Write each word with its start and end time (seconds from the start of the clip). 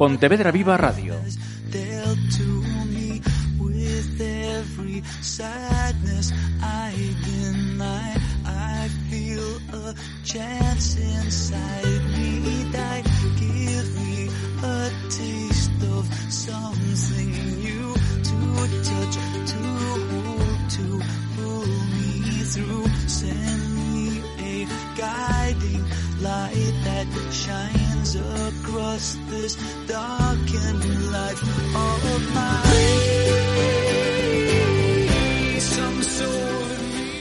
Pontevedra 0.00 0.50
Viva 0.50 0.76
Radio. 0.76 1.20
sadness 5.20 6.32
I 6.60 6.92
deny. 7.22 8.16
I 8.46 8.88
feel 9.10 9.60
a 9.72 9.94
chance 10.24 10.96
inside 10.96 12.02
me 12.16 12.64
a 14.62 14.90
taste 15.10 15.82
of 15.82 16.04
something 16.32 17.30
new 17.60 17.94
to 18.28 18.36
touch, 18.88 19.16
to 19.52 19.62
hold, 20.10 20.70
to 20.70 20.86
me 21.92 22.44
through. 22.44 22.88
Send 23.06 23.69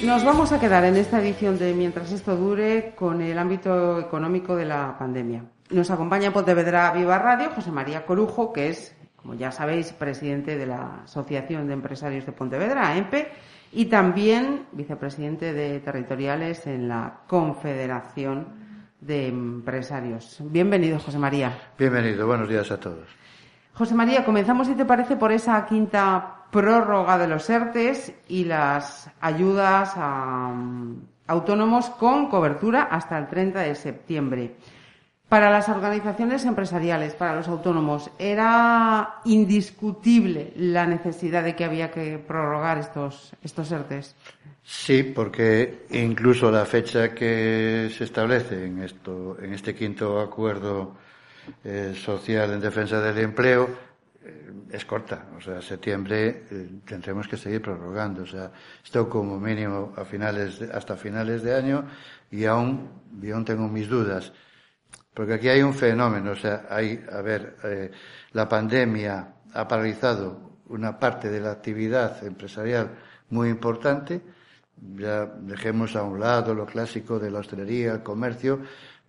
Nos 0.04 0.24
vamos 0.24 0.52
a 0.52 0.60
quedar 0.60 0.86
en 0.86 0.96
esta 0.96 1.22
edición 1.22 1.58
de 1.60 1.74
Mientras 1.74 2.12
esto 2.12 2.36
dure 2.36 2.94
con 2.96 3.22
el 3.22 3.38
ámbito 3.38 4.00
económico 4.00 4.56
de 4.56 4.66
la 4.66 4.98
pandemia. 4.98 5.44
Nos 5.70 5.92
acompaña 5.92 6.28
en 6.28 6.34
Pontevedra 6.34 6.92
Viva 6.94 7.20
Radio 7.20 7.52
José 7.52 7.72
María 7.72 8.06
Corujo, 8.06 8.52
que 8.52 8.70
es, 8.70 8.96
como 9.16 9.36
ya 9.36 9.52
sabéis, 9.52 9.94
presidente 9.94 10.58
de 10.58 10.66
la 10.66 11.04
Asociación 11.04 11.68
de 11.68 11.74
Empresarios 11.74 12.26
de 12.26 12.32
Pontevedra, 12.32 12.98
EMPE, 12.98 13.32
y 13.72 13.86
también 13.86 14.66
vicepresidente 14.72 15.54
de 15.54 15.80
territoriales 15.80 16.66
en 16.68 16.88
la 16.88 17.22
Confederación 17.28 18.48
de 19.00 19.28
Empresarios. 19.28 20.38
Bienvenido, 20.42 21.00
José 21.00 21.18
María. 21.20 21.58
Bienvenido, 21.78 22.28
buenos 22.28 22.50
días 22.50 22.70
a 22.72 22.80
todos. 22.80 23.08
José 23.74 23.96
María, 23.96 24.26
comenzamos, 24.26 24.68
si 24.68 24.76
te 24.76 24.86
parece, 24.86 25.16
por 25.16 25.32
esa 25.32 25.66
quinta 25.66 26.44
prórroga 26.52 27.18
de 27.18 27.28
los 27.28 27.50
ERTES 27.50 28.14
y 28.28 28.44
las 28.44 29.10
ayudas 29.22 29.94
a 29.96 30.52
mm, 30.54 31.02
autónomos 31.28 31.90
con 31.92 32.28
cobertura 32.28 32.84
hasta 32.84 33.18
el 33.18 33.28
30 33.28 33.62
de 33.62 33.76
septiembre. 33.76 34.56
Para 35.30 35.52
las 35.52 35.70
organizaciones 35.70 36.44
empresariales, 36.46 37.14
para 37.14 37.36
los 37.36 37.48
autónomos, 37.48 38.10
¿era 38.18 39.22
indiscutible 39.26 40.52
la 40.56 40.88
necesidad 40.88 41.44
de 41.44 41.56
que 41.56 41.64
había 41.64 41.92
que 41.92 42.18
prorrogar 42.18 42.80
estos, 42.80 43.32
estos 43.44 43.72
ERTES? 43.72 44.16
Sí, 44.64 45.04
porque 45.04 45.86
incluso 45.92 46.50
la 46.50 46.66
fecha 46.66 47.14
que 47.14 47.92
se 47.96 48.06
establece 48.06 48.66
en, 48.66 48.82
esto, 48.82 49.38
en 49.40 49.54
este 49.54 49.76
quinto 49.76 50.20
acuerdo 50.20 50.96
eh, 51.64 51.94
social 51.96 52.52
en 52.52 52.60
defensa 52.60 53.00
del 53.00 53.20
empleo 53.20 53.70
eh, 54.26 54.52
es 54.72 54.84
corta. 54.84 55.28
O 55.38 55.42
sea, 55.42 55.62
septiembre 55.62 56.46
eh, 56.50 56.70
tendremos 56.86 57.28
que 57.28 57.38
seguir 57.38 57.62
prorrogando. 57.62 58.24
O 58.24 58.28
sea, 58.28 58.52
esto 58.84 59.08
como 59.08 59.40
mínimo 59.40 59.94
a 59.96 60.06
finales 60.06 60.60
hasta 60.74 60.98
finales 60.98 61.44
de 61.44 61.54
año 61.56 61.86
y 62.32 62.46
aún, 62.46 62.90
y 63.22 63.30
aún 63.30 63.46
tengo 63.46 63.68
mis 63.68 63.88
dudas. 63.88 64.34
Porque 65.20 65.34
aquí 65.34 65.50
hay 65.50 65.62
un 65.62 65.74
fenómeno. 65.74 66.32
O 66.32 66.36
sea, 66.38 66.66
hay, 66.70 67.04
a 67.12 67.22
ver, 67.22 67.58
eh, 67.66 67.92
la 68.32 68.48
pandemia 68.48 69.34
ha 69.54 69.68
paralizado 69.68 70.62
una 70.68 70.98
parte 70.98 71.30
de 71.30 71.42
la 71.42 71.52
actividad 71.52 72.24
empresarial 72.24 72.92
muy 73.30 73.50
importante. 73.50 74.22
Ya 74.96 75.26
dejemos 75.26 75.98
a 75.98 76.04
un 76.04 76.22
lado 76.22 76.54
lo 76.54 76.66
clásico 76.66 77.20
de 77.20 77.32
la 77.32 77.40
hostelería, 77.40 77.92
el 77.92 78.02
comercio, 78.02 78.62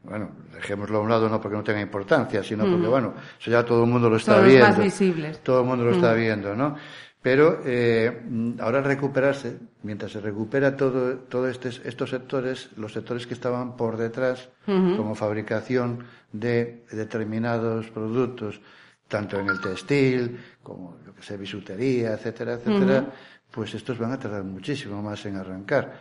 bueno, 0.02 0.32
dejémoslo 0.52 0.98
a 0.98 1.00
un 1.02 1.10
lado 1.10 1.28
no 1.28 1.40
porque 1.40 1.56
no 1.56 1.62
tenga 1.62 1.80
importancia, 1.80 2.42
sino 2.42 2.64
porque, 2.64 2.88
bueno, 2.88 3.14
eso 3.40 3.48
ya 3.48 3.64
todo 3.64 3.84
el 3.84 3.90
mundo 3.90 4.10
lo 4.10 4.16
está 4.16 4.40
viendo. 4.40 4.66
Más 4.66 4.78
visibles. 4.80 5.40
Todo 5.44 5.60
el 5.60 5.66
mundo 5.68 5.84
lo 5.84 5.92
está 5.92 6.12
viendo, 6.14 6.56
¿no? 6.56 6.74
Pero 7.22 7.60
eh, 7.66 8.22
ahora 8.60 8.80
recuperarse, 8.80 9.58
mientras 9.82 10.12
se 10.12 10.20
recupera 10.20 10.76
todo, 10.76 11.18
todo 11.18 11.48
este, 11.48 11.68
estos 11.68 12.10
sectores, 12.10 12.70
los 12.76 12.94
sectores 12.94 13.26
que 13.26 13.34
estaban 13.34 13.76
por 13.76 13.98
detrás, 13.98 14.48
como 14.64 15.14
fabricación 15.14 16.04
de 16.32 16.84
determinados 16.90 17.90
productos, 17.90 18.60
tanto 19.08 19.38
en 19.38 19.48
el 19.48 19.60
textil, 19.60 20.38
como 20.62 20.96
lo 21.04 21.14
que 21.14 21.22
sea 21.22 21.36
bisutería, 21.36 22.14
etcétera, 22.14 22.54
etcétera, 22.54 23.12
pues 23.50 23.74
estos 23.74 23.98
van 23.98 24.12
a 24.12 24.18
tardar 24.18 24.44
muchísimo 24.44 25.02
más 25.02 25.26
en 25.26 25.36
arrancar, 25.36 26.00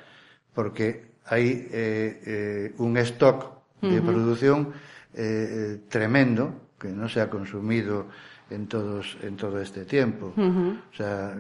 porque 0.54 1.10
hay 1.26 1.68
eh, 1.72 2.22
eh, 2.26 2.74
un 2.78 2.98
stock 2.98 3.60
de 3.82 4.02
producción 4.02 4.74
eh, 5.14 5.80
tremendo 5.88 6.70
que 6.78 6.90
no 6.90 7.08
se 7.08 7.22
ha 7.22 7.30
consumido 7.30 8.08
en 8.50 8.68
todos 8.68 9.18
en 9.22 9.36
todo 9.36 9.60
este 9.62 9.86
tiempo. 9.86 10.34
O 10.38 10.96
sea 10.96 11.36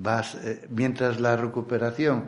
vas 0.00 0.34
eh, 0.36 0.66
mientras 0.70 1.20
la 1.20 1.36
recuperación 1.36 2.26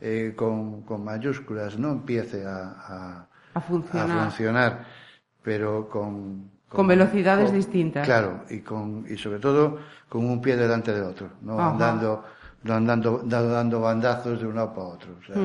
eh, 0.00 0.32
con, 0.36 0.82
con, 0.82 1.04
mayúsculas 1.04 1.78
no 1.78 1.92
empiece 1.92 2.44
a, 2.44 3.28
a, 3.54 3.60
funcionar. 3.60 4.84
pero 5.42 5.88
con, 5.88 6.50
con, 6.68 6.86
velocidades 6.88 7.52
distintas. 7.52 8.04
Claro 8.04 8.44
y 8.50 8.60
con 8.60 9.06
y 9.08 9.16
sobre 9.16 9.38
todo 9.38 9.78
con 10.08 10.24
un 10.24 10.40
pie 10.40 10.56
delante 10.56 10.92
del 10.92 11.04
otro 11.04 11.30
no 11.42 11.60
andando 11.60 12.24
no 12.64 12.74
andando 12.74 13.22
dando 13.24 13.80
bandazos 13.80 14.40
de 14.40 14.46
un 14.46 14.56
lado 14.56 14.74
para 14.74 14.86
otro 14.86 15.16
o 15.20 15.24
sea, 15.24 15.36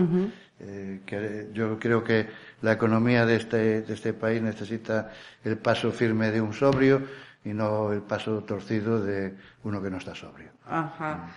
eh, 0.60 1.02
que 1.06 1.50
yo 1.54 1.78
creo 1.78 2.04
que 2.04 2.28
la 2.64 2.72
economía 2.72 3.28
de 3.28 3.36
este, 3.36 3.82
de 3.84 3.94
este 3.94 4.14
país 4.14 4.42
necesita 4.42 5.12
el 5.44 5.60
paso 5.60 5.92
firme 5.92 6.32
de 6.32 6.42
un 6.42 6.52
sobrio 6.52 7.04
y 7.44 7.54
no 7.54 7.92
el 7.92 8.02
paso 8.02 8.44
torcido 8.44 9.02
de 9.02 9.36
uno 9.64 9.82
que 9.82 9.90
no 9.90 9.98
está 9.98 10.14
sobrio. 10.14 10.50
Ajá. 10.66 11.30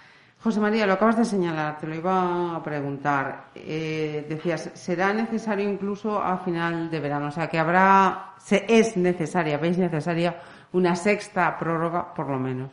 José 0.43 0.59
María, 0.59 0.87
lo 0.87 0.94
acabas 0.94 1.19
de 1.19 1.25
señalar, 1.27 1.78
te 1.78 1.87
lo 1.87 1.94
iba 1.94 2.56
a 2.56 2.62
preguntar. 2.62 3.50
Eh, 3.55 4.25
decías, 4.27 4.71
será 4.72 5.12
necesario 5.12 5.69
incluso 5.69 6.19
a 6.19 6.39
final 6.39 6.91
de 6.91 6.99
verano, 6.99 7.28
o 7.28 7.31
sea 7.31 7.47
que 7.47 7.59
habrá, 7.59 8.34
se, 8.39 8.65
es 8.66 8.97
necesaria, 8.97 9.59
veis 9.59 9.77
necesaria 9.77 10.41
una 10.72 10.97
sexta 10.97 11.59
prórroga 11.59 12.15
por 12.15 12.31
lo 12.31 12.39
menos. 12.39 12.71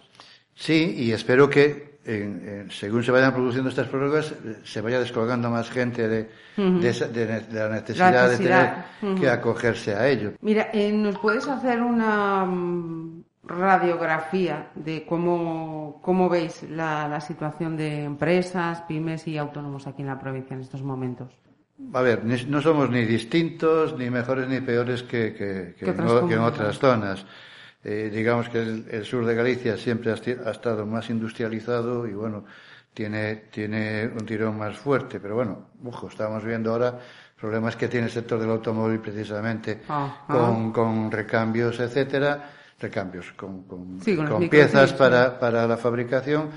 Sí, 0.54 0.96
y 0.98 1.12
espero 1.12 1.50
que 1.50 1.97
según 2.70 3.04
se 3.04 3.12
vayan 3.12 3.34
produciendo 3.34 3.70
estas 3.70 3.88
prórrogas, 3.88 4.34
se 4.64 4.82
vaya 4.82 5.00
descolgando 5.00 5.50
más 5.50 5.70
gente 5.70 6.08
de, 6.08 6.30
la 6.56 7.70
necesidad, 7.70 8.30
de 8.30 8.38
tener 8.38 9.20
que 9.20 9.30
acogerse 9.30 9.94
a 9.94 10.08
ello. 10.08 10.34
Mira, 10.42 10.70
eh, 10.74 10.92
¿nos 10.92 11.18
puedes 11.18 11.48
hacer 11.48 11.82
una 11.82 12.46
mm, 12.46 13.24
radiografía 13.44 14.70
de 14.76 15.06
cómo, 15.06 16.00
cómo 16.02 16.30
veis 16.30 16.64
la, 16.70 17.20
situación 17.20 17.76
de 17.76 18.06
empresas, 18.06 18.82
pymes 18.88 19.28
y 19.28 19.38
autónomos 19.38 19.86
aquí 19.88 20.02
en 20.02 20.08
la 20.08 20.20
provincia 20.20 20.54
en 20.54 20.62
estos 20.62 20.84
momentos? 20.84 21.34
A 21.94 22.02
ver, 22.02 22.24
no 22.24 22.62
somos 22.62 22.90
ni 22.90 23.06
distintos, 23.06 23.98
ni 23.98 24.10
mejores 24.10 24.48
ni 24.48 24.62
peores 24.62 25.04
que, 25.04 25.76
en 25.80 26.40
otras 26.40 26.80
zonas. 26.80 27.26
Eh, 27.90 28.10
digamos 28.10 28.50
que 28.50 28.60
el, 28.60 29.06
sur 29.06 29.26
de 29.26 29.34
Galicia 29.34 29.78
siempre 29.78 30.12
ha, 30.12 30.16
estado 30.52 30.86
más 30.86 31.10
industrializado 31.10 32.06
y 32.06 32.12
bueno, 32.12 32.44
tiene, 32.94 33.48
tiene 33.50 34.12
un 34.14 34.26
tirón 34.26 34.58
más 34.58 34.76
fuerte, 34.76 35.22
pero 35.22 35.36
bueno, 35.36 35.70
ojo, 35.86 36.10
estamos 36.10 36.44
viendo 36.44 36.74
ahora 36.74 37.00
problemas 37.40 37.78
que 37.78 37.88
tiene 37.88 38.08
el 38.08 38.12
sector 38.12 38.42
del 38.42 38.50
automóvil 38.50 39.00
precisamente 39.00 39.84
ah, 39.88 40.26
ah. 40.28 40.34
con, 40.34 40.74
con, 40.74 41.10
recambios, 41.10 41.80
etcétera, 41.80 42.50
recambios 42.78 43.32
con, 43.38 43.64
con, 43.64 44.00
piezas 44.50 44.92
para, 44.92 45.40
para 45.40 45.66
la 45.66 45.78
fabricación, 45.78 46.50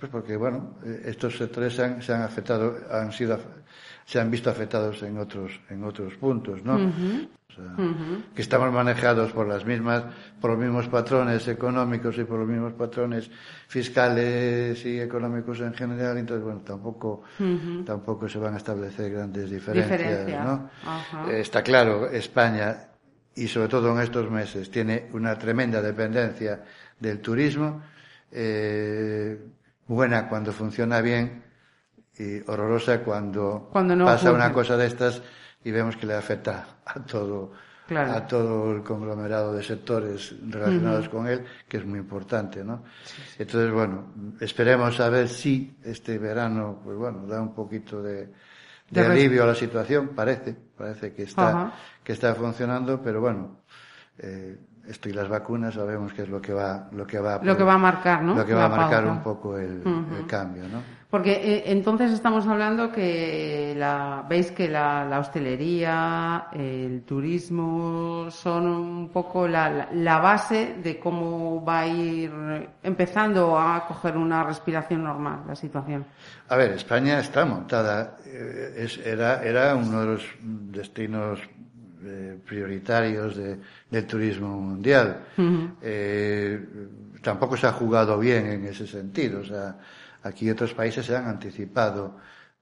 pues 0.00 0.10
porque 0.10 0.38
bueno, 0.38 0.78
eh, 0.86 1.02
estos 1.04 1.36
sectores 1.36 1.74
se 1.74 1.84
han, 1.84 2.00
se 2.00 2.14
han 2.14 2.22
afectado, 2.22 2.78
han 2.90 3.12
sido 3.12 3.38
se 4.08 4.18
han 4.18 4.30
visto 4.30 4.48
afectados 4.48 5.02
en 5.02 5.18
otros, 5.18 5.60
en 5.68 5.84
otros 5.84 6.14
puntos, 6.14 6.64
¿no? 6.64 6.76
O 6.76 7.52
sea, 7.54 7.74
que 8.34 8.40
estamos 8.40 8.72
manejados 8.72 9.32
por 9.32 9.46
las 9.46 9.66
mismas, 9.66 10.02
por 10.40 10.52
los 10.52 10.60
mismos 10.60 10.88
patrones 10.88 11.46
económicos 11.46 12.16
y 12.16 12.24
por 12.24 12.38
los 12.38 12.48
mismos 12.48 12.72
patrones 12.72 13.30
fiscales 13.66 14.82
y 14.86 14.98
económicos 14.98 15.60
en 15.60 15.74
general, 15.74 16.16
entonces 16.16 16.42
bueno, 16.42 16.60
tampoco, 16.60 17.24
tampoco 17.84 18.30
se 18.30 18.38
van 18.38 18.54
a 18.54 18.56
establecer 18.56 19.12
grandes 19.12 19.50
diferencias, 19.50 20.00
Diferencias, 20.00 20.42
¿no? 20.42 20.70
Eh, 21.30 21.40
Está 21.40 21.62
claro, 21.62 22.08
España 22.08 22.88
y 23.34 23.46
sobre 23.46 23.68
todo 23.68 23.94
en 23.94 24.02
estos 24.02 24.30
meses 24.30 24.70
tiene 24.70 25.10
una 25.12 25.38
tremenda 25.38 25.82
dependencia 25.82 26.64
del 26.98 27.20
turismo, 27.20 27.82
eh, 28.32 29.38
buena 29.86 30.30
cuando 30.30 30.50
funciona 30.50 31.02
bien 31.02 31.47
y 32.18 32.40
horrorosa 32.50 33.00
cuando, 33.00 33.68
Cuando 33.72 33.94
no 33.96 34.04
pasa 34.06 34.32
una 34.32 34.52
cosa 34.52 34.76
de 34.76 34.86
estas 34.86 35.22
y 35.64 35.70
vemos 35.70 35.96
que 35.96 36.06
le 36.06 36.14
afecta 36.14 36.66
a 36.84 36.94
todo 37.04 37.52
Claro. 37.88 38.12
a 38.12 38.26
todo 38.26 38.70
el 38.72 38.82
conglomerado 38.82 39.54
de 39.54 39.62
sectores 39.62 40.34
relacionados 40.46 41.08
con 41.08 41.26
él, 41.26 41.42
que 41.66 41.78
es 41.78 41.86
muy 41.86 41.98
importante, 41.98 42.62
¿no? 42.62 42.84
Entonces, 43.38 43.72
bueno, 43.72 44.12
esperemos 44.40 45.00
a 45.00 45.08
ver 45.08 45.26
si 45.26 45.74
este 45.82 46.18
verano, 46.18 46.80
pues 46.84 46.98
bueno, 46.98 47.26
da 47.26 47.40
un 47.40 47.54
poquito 47.54 48.02
de, 48.02 48.30
de 48.90 49.00
alivio 49.06 49.42
a 49.42 49.46
la 49.46 49.54
situación, 49.54 50.08
parece, 50.08 50.54
parece 50.76 51.14
que 51.14 51.22
está, 51.22 51.48
Ajá. 51.48 51.72
que 52.04 52.12
está 52.12 52.34
funcionando, 52.34 53.00
pero 53.00 53.22
bueno, 53.22 53.60
eh, 54.18 54.58
esto 54.86 55.08
y 55.08 55.12
las 55.14 55.28
vacunas 55.30 55.72
sabemos 55.72 56.12
que 56.12 56.22
es 56.24 56.28
lo 56.28 56.42
que 56.42 56.52
va, 56.52 56.90
lo 56.92 57.06
que 57.06 57.18
va, 57.18 57.40
Lo 57.42 57.56
que 57.56 57.62
va 57.64 57.72
a 57.72 57.78
marcar, 57.78 58.22
¿no? 58.22 58.34
lo 58.34 58.44
que 58.44 58.52
va 58.52 58.66
a 58.66 58.68
marcar 58.68 59.04
pauta. 59.04 59.12
un 59.12 59.22
poco 59.22 59.56
el, 59.56 59.82
el 60.14 60.26
cambio, 60.26 60.64
¿no? 60.64 60.82
Porque 61.10 61.32
eh, 61.32 61.62
entonces 61.72 62.12
estamos 62.12 62.46
hablando 62.46 62.92
que 62.92 63.74
la, 63.78 64.26
veis 64.28 64.50
que 64.50 64.68
la, 64.68 65.06
la 65.06 65.20
hostelería, 65.20 66.48
el 66.52 67.00
turismo 67.02 68.26
son 68.30 68.66
un 68.66 69.08
poco 69.08 69.48
la, 69.48 69.70
la- 69.70 69.88
la 69.92 70.18
base 70.18 70.74
de 70.82 70.98
cómo 70.98 71.64
va 71.64 71.80
a 71.80 71.86
ir 71.86 72.30
empezando 72.82 73.58
a 73.58 73.86
coger 73.88 74.18
una 74.18 74.44
respiración 74.44 75.02
normal 75.04 75.44
la 75.48 75.56
situación. 75.56 76.04
A 76.50 76.56
ver, 76.56 76.72
España 76.72 77.20
está 77.20 77.46
montada, 77.46 78.18
eh, 78.26 78.74
es- 78.76 78.98
era, 78.98 79.42
era 79.42 79.74
uno 79.76 80.00
de 80.00 80.06
los 80.06 80.22
destinos 80.42 81.40
eh, 82.04 82.38
prioritarios 82.46 83.34
de- 83.34 83.58
del 83.90 84.06
turismo 84.06 84.48
mundial. 84.60 85.20
Eh, 85.82 86.60
tampoco 87.22 87.56
se 87.56 87.66
ha 87.66 87.72
jugado 87.72 88.18
bien 88.18 88.46
en 88.46 88.64
ese 88.66 88.86
sentido. 88.86 89.40
O 89.40 89.44
sea, 89.44 89.74
aquí 90.22 90.50
otros 90.50 90.74
países 90.74 91.06
se 91.06 91.16
han 91.16 91.26
anticipado. 91.26 92.16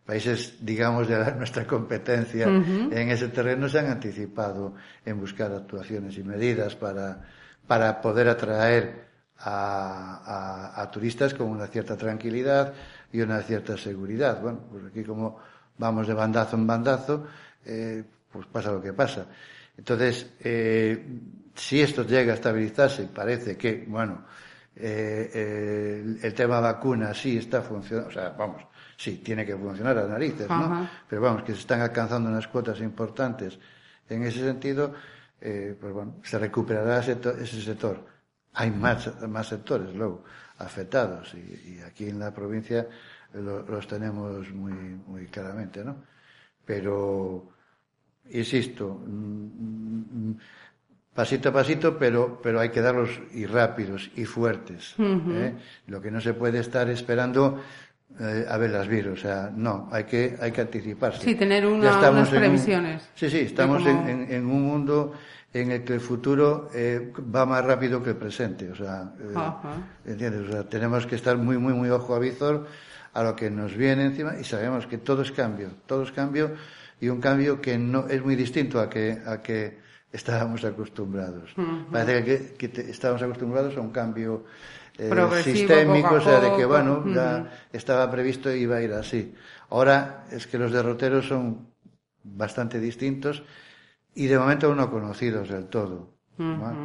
Países, 0.05 0.56
digamos, 0.61 1.08
de 1.08 1.19
la- 1.19 1.31
nuestra 1.37 1.67
competencia 1.67 2.47
en 2.91 3.11
ese 3.11 3.29
terreno 3.29 3.69
se 3.69 3.79
han 3.81 3.87
anticipado 3.87 4.75
en 5.05 5.19
buscar 5.20 5.53
actuaciones 5.53 6.17
y 6.19 6.23
medidas 6.23 6.76
para, 6.76 7.25
para 7.67 8.00
poder 8.00 8.29
atraer 8.29 9.06
a, 9.38 10.73
a- 10.76 10.82
a 10.82 10.91
turistas 10.91 11.35
con 11.35 11.49
una 11.49 11.67
cierta 11.67 11.97
tranquilidad 11.97 12.73
y 13.12 13.20
una 13.20 13.41
cierta 13.43 13.76
seguridad. 13.76 14.41
Bueno, 14.41 14.61
pues 14.70 14.85
aquí 14.87 15.02
como 15.05 15.38
vamos 15.79 16.06
de 16.06 16.14
bandazo 16.14 16.56
en 16.56 16.67
bandazo, 16.67 17.26
eh, 17.64 18.05
pues 18.32 18.47
pasa 18.47 18.70
lo 18.73 18.81
que 18.82 18.93
pasa. 18.93 19.26
Entonces, 19.76 20.31
eh, 20.41 21.05
si 21.55 21.81
esto 21.82 22.05
llega 22.05 22.32
a 22.32 22.37
estabilizarse, 22.37 23.05
parece 23.14 23.56
que, 23.56 23.85
bueno, 23.88 24.25
eh, 24.76 25.31
eh, 25.34 26.19
el, 26.23 26.34
tema 26.34 26.61
vacuna 26.61 27.14
sí 27.14 27.38
está 27.38 27.62
funcionando, 27.62 28.11
o 28.11 28.12
sea, 28.12 28.31
vamos, 28.31 28.62
sí, 28.96 29.19
tiene 29.25 29.44
que 29.46 29.56
funcionar 29.56 29.96
a 29.99 30.06
narices, 30.06 30.49
¿no? 30.49 30.55
Ajá. 30.55 30.90
Pero 31.08 31.23
vamos, 31.23 31.43
que 31.43 31.52
se 31.55 31.61
están 31.61 31.81
alcanzando 31.81 32.28
unas 32.28 32.46
cuotas 32.49 32.81
importantes 32.81 33.58
en 34.08 34.23
ese 34.23 34.40
sentido, 34.40 34.93
eh, 35.40 35.76
pues 35.81 35.93
bueno, 35.93 36.17
se 36.23 36.38
recuperará 36.38 37.00
ese, 37.00 37.17
ese 37.40 37.61
sector. 37.62 38.05
Hay 38.55 38.70
más, 38.70 39.20
más 39.28 39.49
sectores 39.49 39.94
luego 39.94 40.25
afectados 40.58 41.34
y, 41.34 41.75
y 41.76 41.81
aquí 41.87 42.08
en 42.08 42.19
la 42.19 42.32
provincia 42.32 42.87
lo- 43.34 43.62
los 43.62 43.87
tenemos 43.87 44.50
muy, 44.52 44.73
muy 44.73 45.26
claramente, 45.26 45.84
¿no? 45.84 45.96
Pero, 46.64 47.50
insisto, 48.31 48.94
mm, 49.06 50.31
mm, 50.31 50.38
pasito 51.16 51.48
a 51.48 51.52
pasito, 51.52 51.96
pero, 51.98 52.38
pero 52.42 52.60
hay 52.60 52.68
que 52.68 52.80
darlos 52.82 53.08
y 53.34 53.46
rápidos 53.46 54.10
y 54.14 54.24
fuertes. 54.26 54.94
¿eh? 54.98 55.54
Lo 55.88 56.00
que 56.00 56.10
no 56.10 56.20
se 56.20 56.34
puede 56.34 56.60
estar 56.60 56.88
esperando 56.90 57.58
eh, 58.20 58.46
a 58.48 58.56
ver 58.56 58.70
las 58.70 58.86
virus, 58.86 59.18
o 59.18 59.22
sea, 59.22 59.50
no, 59.54 59.88
hay 59.92 60.04
que, 60.04 60.36
hay 60.40 60.52
que 60.52 60.60
anticiparse. 60.60 61.22
Sí, 61.22 61.34
tener 61.34 61.66
una- 61.66 61.98
unas 62.10 62.30
un- 62.32 62.38
previsiones. 62.38 63.02
sí, 63.14 63.28
sí, 63.28 63.40
estamos 63.40 63.84
en, 63.84 64.08
en- 64.08 64.32
en 64.32 64.46
un 64.46 64.62
mundo 64.62 65.12
en 65.52 65.70
el 65.72 65.84
que 65.84 65.94
el 65.94 66.00
futuro 66.00 66.70
eh, 66.74 67.12
va 67.34 67.44
más 67.46 67.64
rápido 67.64 68.02
que 68.02 68.10
el 68.10 68.16
presente, 68.16 68.70
o 68.70 68.74
sea, 68.76 69.12
eh. 69.18 70.10
¿entiendes? 70.10 70.48
O 70.48 70.52
sea, 70.52 70.62
tenemos 70.64 71.06
que 71.06 71.14
estar 71.16 71.36
muy, 71.38 71.58
muy, 71.58 71.72
muy 71.74 71.88
ojo 71.90 72.14
a 72.14 72.18
visor 72.18 72.66
a 73.14 73.22
lo 73.22 73.34
que 73.34 73.50
nos 73.50 73.74
viene 73.74 74.04
encima 74.04 74.34
y 74.38 74.44
sabemos 74.44 74.86
que 74.86 74.98
todo 74.98 75.22
es 75.22 75.32
cambio, 75.32 75.70
todo 75.86 76.02
es 76.02 76.12
cambio 76.12 76.52
y 77.00 77.08
un 77.08 77.20
cambio 77.20 77.60
que 77.60 77.76
no 77.78 78.06
es 78.08 78.22
muy 78.24 78.36
distinto 78.36 78.80
a 78.80 78.88
que, 78.90 79.18
a 79.26 79.42
que 79.42 79.78
estábamos 80.16 80.64
acostumbrados. 80.64 81.56
Parece 81.90 82.24
que, 82.24 82.36
que 82.58 82.68
te- 82.74 82.90
estábamos 82.90 83.22
acostumbrados 83.22 83.76
a 83.76 83.80
un 83.80 83.90
cambio 84.00 84.44
eh, 84.98 85.30
sistémico, 85.46 86.14
o 86.16 86.20
sea, 86.20 86.40
de 86.40 86.52
que 86.56 86.64
bueno, 86.64 86.92
ya 87.12 87.28
estaba 87.72 88.10
previsto 88.10 88.46
y 88.52 88.62
iba 88.66 88.76
a 88.76 88.82
ir 88.82 88.92
así. 88.92 89.34
Ahora 89.70 90.24
es 90.30 90.46
que 90.46 90.58
los 90.58 90.72
derroteros 90.72 91.26
son 91.26 91.68
bastante 92.24 92.80
distintos 92.80 93.42
y 94.14 94.26
de 94.26 94.38
momento 94.38 94.74
no 94.74 94.90
conocidos 94.90 95.48
del 95.48 95.66
todo. 95.68 96.14
¿no? 96.54 96.78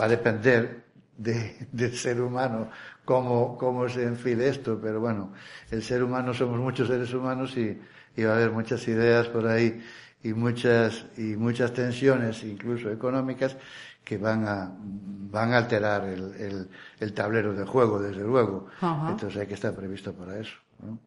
Va 0.00 0.06
a 0.06 0.08
depender 0.08 0.84
de- 1.16 1.68
del 1.72 1.94
ser 1.96 2.20
humano 2.20 2.70
cómo, 3.04 3.56
cómo 3.58 3.88
se 3.88 4.02
enfile 4.04 4.48
esto, 4.48 4.78
pero 4.82 5.00
bueno, 5.00 5.32
el 5.70 5.82
ser 5.82 6.02
humano 6.02 6.34
somos 6.34 6.58
muchos 6.58 6.88
seres 6.88 7.12
humanos 7.14 7.56
y, 7.56 7.78
y 8.16 8.24
va 8.24 8.32
a 8.32 8.36
haber 8.36 8.50
muchas 8.50 8.86
ideas 8.88 9.28
por 9.28 9.46
ahí 9.46 9.80
y 10.24 10.32
muchas, 10.32 11.04
y 11.16 11.36
muchas 11.36 11.72
tensiones, 11.72 12.42
incluso 12.42 12.90
económicas, 12.90 13.56
que 14.02 14.18
van 14.18 14.48
a, 14.48 14.72
van 14.76 15.52
a 15.52 15.58
alterar 15.58 16.04
el, 16.08 16.34
el, 16.34 16.68
el 16.98 17.12
tablero 17.12 17.54
de 17.54 17.64
juego, 17.64 18.00
desde 18.00 18.22
luego. 18.22 18.66
Ajá. 18.80 19.10
Entonces 19.10 19.40
hay 19.40 19.46
que 19.46 19.54
estar 19.54 19.74
previsto 19.74 20.12
para 20.12 20.38
eso. 20.38 20.56
¿no? 20.82 20.98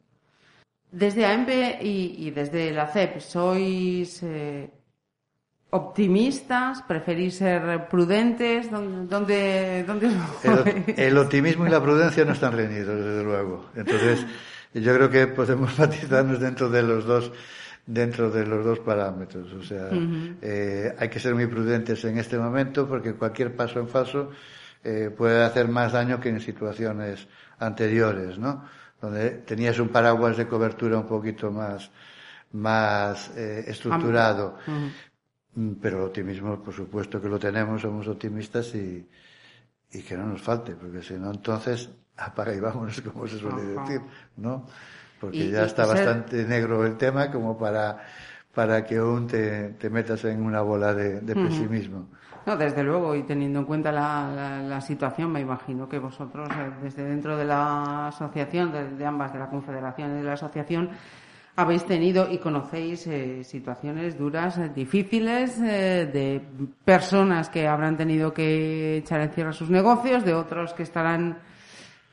Desde 0.92 1.26
AEMPE 1.26 1.80
y, 1.82 2.28
y 2.28 2.32
desde 2.32 2.72
la 2.72 2.88
CEP, 2.88 3.20
¿sois 3.20 4.22
eh, 4.24 4.70
optimistas? 5.72 6.82
¿Preferís 6.84 7.38
ser 7.38 7.88
prudentes? 7.90 8.72
¿Dónde, 8.72 9.84
dónde, 9.84 10.08
El, 10.44 10.96
el 10.96 11.18
optimismo 11.18 11.68
y 11.68 11.70
la 11.70 11.82
prudencia 11.82 12.24
no 12.24 12.34
están 12.34 12.54
reñidos, 12.54 13.04
desde 13.04 13.24
luego. 13.24 13.66
Entonces, 13.76 14.26
yo 14.74 14.94
creo 14.96 15.10
que 15.10 15.28
podemos 15.28 15.78
matizarnos 15.80 16.40
dentro 16.40 16.70
de 16.70 16.84
los 16.84 17.06
dos, 17.06 17.32
dentro 17.88 18.30
de 18.30 18.46
los 18.46 18.64
dos 18.64 18.80
parámetros. 18.80 19.52
O 19.54 19.64
sea, 19.64 19.90
eh, 20.42 20.94
hay 21.00 21.10
que 21.10 21.20
ser 21.20 21.34
muy 21.34 21.48
prudentes 21.48 22.04
en 22.06 22.18
este 22.20 22.38
momento 22.38 22.88
porque 22.88 23.14
cualquier 23.16 23.56
paso 23.56 23.80
en 23.80 23.88
falso 23.88 24.30
eh, 24.84 25.10
puede 25.18 25.44
hacer 25.44 25.68
más 25.70 25.94
daño 25.94 26.20
que 26.20 26.30
en 26.30 26.40
situaciones 26.40 27.28
anteriores, 27.60 28.38
¿no? 28.38 28.66
Donde 29.02 29.30
tenías 29.46 29.80
un 29.80 29.90
paraguas 29.90 30.38
de 30.38 30.48
cobertura 30.48 30.98
un 30.98 31.08
poquito 31.08 31.50
más, 31.52 31.90
más 32.52 33.32
eh, 33.38 33.64
estructurado. 33.68 34.58
Mm, 35.56 35.74
Pero 35.82 35.98
el 36.00 36.04
optimismo, 36.06 36.62
por 36.62 36.74
supuesto 36.74 37.22
que 37.22 37.30
lo 37.30 37.40
tenemos, 37.40 37.82
somos 37.82 38.08
optimistas 38.08 38.76
y, 38.76 39.08
y 39.92 40.02
que 40.04 40.18
no 40.18 40.26
nos 40.28 40.42
falte, 40.42 40.76
porque 40.76 41.02
si 41.02 41.14
no, 41.14 41.32
entonces 41.32 41.90
apaga 42.18 42.54
y 42.54 42.60
vámonos, 42.60 43.00
como 43.02 43.28
se 43.28 43.38
suele 43.40 43.64
decir, 43.64 44.02
¿no? 44.38 44.66
Porque 45.20 45.38
Y- 45.38 45.52
ya 45.52 45.64
y 45.64 45.66
está 45.66 45.86
ser- 45.86 45.96
bastante 45.96 46.44
negro 46.46 46.86
el 46.86 46.98
tema 46.98 47.32
como 47.32 47.58
para, 47.58 47.98
para 48.54 48.84
que 48.86 48.98
aún 48.98 49.28
te, 49.28 49.70
te 49.70 49.90
metas 49.90 50.24
en 50.26 50.44
una 50.44 50.62
bola 50.62 50.94
de, 50.94 51.22
de 51.22 51.36
pesimismo. 51.36 52.08
No, 52.46 52.56
desde 52.56 52.82
luego, 52.82 53.14
y 53.16 53.24
teniendo 53.24 53.60
en 53.60 53.66
cuenta 53.66 53.92
la, 53.92 54.32
la- 54.34 54.62
la 54.62 54.80
situación, 54.82 55.32
me 55.32 55.42
imagino 55.42 55.90
que 55.90 56.00
vosotros, 56.00 56.48
eh, 56.52 56.72
desde 56.82 57.04
dentro 57.04 57.36
de 57.36 57.44
la 57.46 58.08
asociación, 58.08 58.72
de, 58.72 58.90
de 58.96 59.06
ambas, 59.06 59.34
de 59.34 59.40
la 59.40 59.50
Confederación 59.50 60.12
y 60.14 60.18
de 60.20 60.24
la 60.24 60.34
asociación, 60.34 60.90
habéis 61.58 61.84
tenido 61.86 62.32
y 62.32 62.38
conocéis 62.38 63.06
eh, 63.08 63.44
situaciones 63.44 64.18
duras, 64.18 64.60
eh, 64.60 64.70
difíciles, 64.74 65.60
eh, 65.60 66.08
de 66.14 66.42
personas 66.86 67.50
que 67.50 67.68
habrán 67.68 67.98
tenido 67.98 68.32
que 68.34 68.98
echar 68.98 69.20
en 69.22 69.32
cierre 69.32 69.52
sus 69.54 69.70
negocios, 69.70 70.24
de 70.24 70.34
otros 70.36 70.74
que 70.74 70.84
estarán 70.84 71.40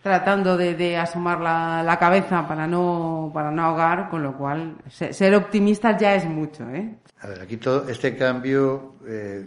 tratando 0.04 0.56
de, 0.58 0.74
de 0.74 0.98
asomar 0.98 1.40
la, 1.40 1.82
la 1.82 1.98
cabeza 1.98 2.46
para 2.46 2.66
no, 2.66 3.30
para 3.32 3.50
no 3.50 3.64
ahogar, 3.64 4.10
con 4.10 4.22
lo 4.22 4.36
cual 4.36 4.76
se- 4.90 5.14
ser 5.14 5.34
optimistas 5.34 5.98
ya 5.98 6.14
es 6.14 6.26
mucho, 6.26 6.68
¿eh? 6.70 6.98
A 7.22 7.26
ver, 7.28 7.40
aquí 7.40 7.56
todo 7.56 7.88
este 7.88 8.14
cambio 8.14 8.96
eh, 9.08 9.46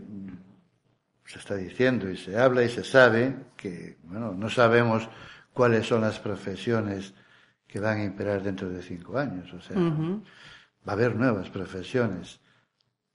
se 1.25 1.37
está 1.37 1.53
diciendo 1.55 2.09
y 2.09 2.17
se 2.17 2.35
habla 2.39 2.63
y 2.63 2.69
se 2.69 2.83
sabe 2.83 3.35
que, 3.55 3.97
bueno, 4.03 4.33
no 4.33 4.49
sabemos 4.49 5.07
cuáles 5.53 5.85
son 5.85 6.01
las 6.01 6.17
profesiones 6.19 7.13
que 7.67 7.79
van 7.79 7.99
a 7.99 8.03
imperar 8.03 8.41
dentro 8.41 8.67
de 8.67 8.81
cinco 8.81 9.19
años. 9.19 9.53
O 9.53 9.61
sea, 9.61 9.77
va 9.77 10.91
a 10.91 10.91
haber 10.93 11.15
nuevas 11.15 11.49
profesiones. 11.51 12.39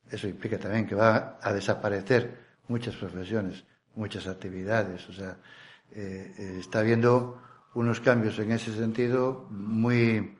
Eso 0.08 0.28
implica 0.28 0.58
también 0.58 0.86
que 0.86 0.94
va 0.94 1.38
a 1.42 1.52
desaparecer 1.52 2.38
muchas 2.68 2.94
profesiones, 2.94 3.64
muchas 3.96 4.28
actividades. 4.28 5.08
O 5.08 5.12
sea, 5.12 5.36
eh, 5.94 6.34
eh, 6.38 6.56
está 6.60 6.80
habiendo 6.80 7.40
unos 7.74 8.00
cambios 8.00 8.38
en 8.38 8.52
ese 8.52 8.72
sentido 8.74 9.46
muy, 9.50 10.36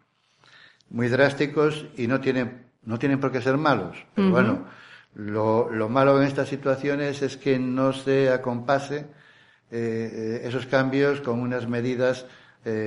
muy 0.91 1.09
drásticos 1.09 1.87
y 1.97 2.07
no 2.07 2.21
tienen, 2.21 2.67
no 2.85 2.99
tienen 2.99 3.21
por 3.21 3.33
qué 3.33 3.41
ser 3.41 3.57
malos. 3.57 3.97
Pero 4.15 4.31
bueno, 4.31 4.67
lo, 5.15 5.71
lo, 5.71 5.89
malo 5.89 6.21
en 6.21 6.27
estas 6.27 6.49
situaciones 6.49 7.23
es 7.23 7.37
que 7.37 7.59
no 7.59 7.93
se 7.93 8.31
acompase 8.31 9.07
eh, 9.71 10.43
esos 10.45 10.67
cambios 10.67 11.21
con 11.21 11.41
unas 11.41 11.69
medidas 11.69 12.27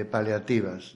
paliativas. 0.09 0.95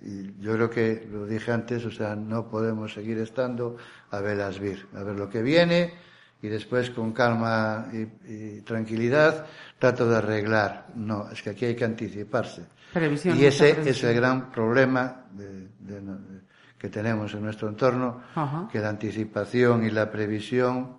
Y 0.00 0.40
yo 0.40 0.54
creo 0.54 0.70
que, 0.70 1.06
lo 1.10 1.26
dije 1.26 1.52
antes, 1.52 1.84
o 1.84 1.90
sea, 1.90 2.16
no 2.16 2.48
podemos 2.48 2.94
seguir 2.94 3.18
estando 3.18 3.76
a 4.10 4.20
velas 4.20 4.58
vir, 4.58 4.86
a 4.94 5.02
ver 5.02 5.16
lo 5.16 5.28
que 5.28 5.42
viene 5.42 5.92
y 6.40 6.48
después 6.48 6.90
con 6.90 7.12
calma 7.12 7.88
y, 7.92 8.32
y, 8.32 8.60
tranquilidad 8.62 9.46
trato 9.78 10.08
de 10.08 10.16
arreglar. 10.16 10.86
No, 10.94 11.28
es 11.30 11.42
que 11.42 11.50
aquí 11.50 11.64
hay 11.64 11.74
que 11.74 11.84
anticiparse. 11.84 12.66
Previsión, 12.92 13.38
y 13.38 13.44
ese 13.44 13.88
es 13.88 14.02
el 14.04 14.14
gran 14.14 14.50
problema 14.50 15.24
de, 15.32 15.68
de, 15.78 16.00
de, 16.00 16.40
que 16.78 16.88
tenemos 16.88 17.34
en 17.34 17.42
nuestro 17.42 17.68
entorno, 17.68 18.22
Ajá. 18.34 18.68
que 18.70 18.78
la 18.78 18.88
anticipación 18.88 19.84
y 19.84 19.90
la 19.90 20.10
previsión 20.10 20.98